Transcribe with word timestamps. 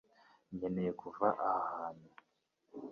Nkeneye 0.55 0.91
kuva 1.01 1.27
aha 1.47 1.61
hantu 1.73 2.07